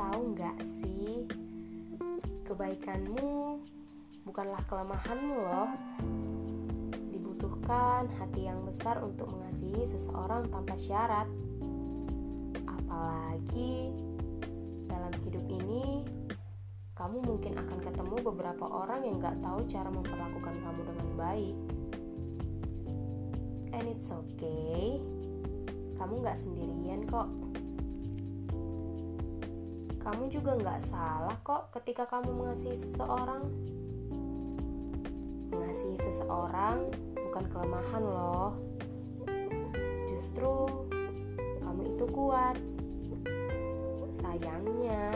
[0.00, 1.28] tahu nggak sih?
[2.48, 3.60] Kebaikanmu
[4.24, 5.70] bukanlah kelemahanmu loh.
[7.12, 11.28] Dibutuhkan hati yang besar untuk mengasihi seseorang tanpa syarat.
[12.64, 13.92] Apalagi
[14.88, 16.08] dalam hidup ini
[16.96, 21.56] kamu mungkin akan ketemu beberapa orang yang nggak tahu cara memperlakukan kamu dengan baik.
[23.76, 24.96] And it's okay.
[26.00, 27.28] Kamu nggak sendirian kok.
[30.00, 33.44] Kamu juga gak salah kok ketika kamu mengasihi seseorang.
[35.52, 38.56] Mengasihi seseorang bukan kelemahan loh.
[40.08, 40.66] Justru
[41.60, 42.56] kamu itu kuat.
[44.10, 45.14] Sayangnya,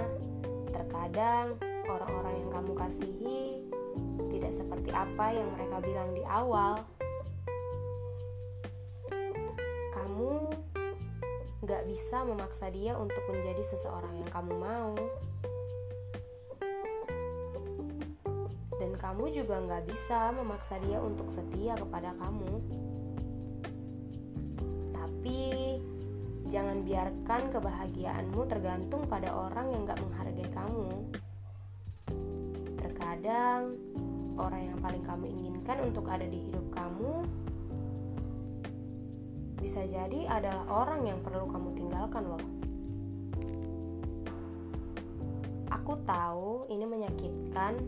[0.71, 3.65] terkadang orang-orang yang kamu kasihi
[4.31, 6.85] tidak seperti apa yang mereka bilang di awal.
[11.65, 14.93] Gak bisa memaksa dia untuk menjadi seseorang yang kamu mau.
[18.77, 22.53] Dan kamu juga gak bisa memaksa dia untuk setia kepada kamu.
[24.93, 25.43] Tapi
[26.53, 30.89] jangan biarkan kebahagiaanmu tergantung pada orang yang gak menghargai kamu.
[32.77, 33.73] Terkadang
[34.37, 37.25] orang yang paling kamu inginkan untuk ada di hidup kamu
[39.65, 42.45] bisa jadi adalah orang yang perlu kamu tinggalkan loh.
[45.73, 47.81] Aku tahu ini menyakitkan.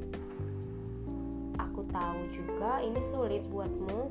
[1.61, 4.09] Aku tahu juga ini sulit buatmu.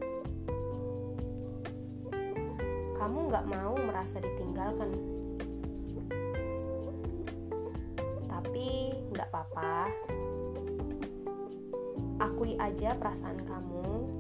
[3.02, 4.94] Kamu gak mau merasa ditinggalkan.
[8.30, 9.90] Tapi gak apa-apa.
[12.22, 14.15] Akui aja perasaan kamu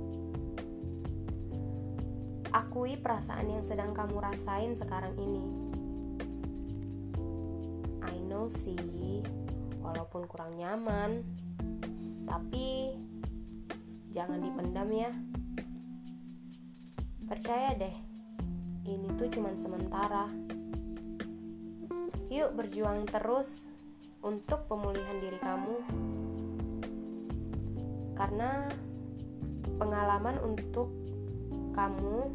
[2.55, 5.43] Akui perasaan yang sedang kamu rasain sekarang ini.
[7.99, 9.19] I know sih,
[9.83, 11.19] walaupun kurang nyaman,
[12.23, 12.95] tapi
[14.07, 15.11] jangan dipendam ya.
[17.27, 17.91] Percaya deh,
[18.87, 20.31] ini tuh cuma sementara.
[22.31, 23.67] Yuk berjuang terus
[24.23, 25.75] untuk pemulihan diri kamu.
[28.15, 28.71] Karena
[29.75, 30.87] pengalaman untuk
[31.75, 32.31] kamu,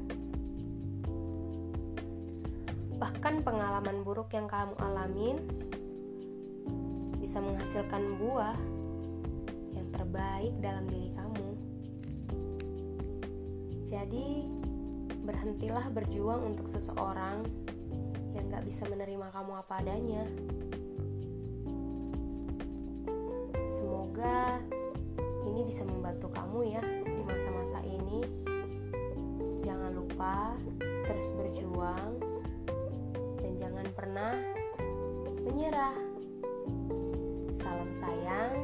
[3.01, 5.41] bahkan pengalaman buruk yang kamu alamin
[7.17, 8.57] bisa menghasilkan buah
[9.73, 11.49] yang terbaik dalam diri kamu.
[13.89, 14.29] Jadi,
[15.25, 17.41] berhentilah berjuang untuk seseorang
[18.37, 20.25] yang gak bisa menerima kamu apa adanya.
[23.73, 24.61] Semoga
[25.49, 28.50] ini bisa membantu kamu ya di masa-masa ini
[29.95, 30.59] lupa
[31.07, 32.19] terus berjuang
[33.39, 34.35] dan jangan pernah
[35.47, 35.97] menyerah.
[37.61, 38.60] Salam sayang